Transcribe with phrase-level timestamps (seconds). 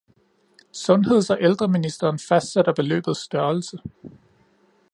[0.71, 3.77] Sundheds- og ældreministeren fastsætter beløbets størrelse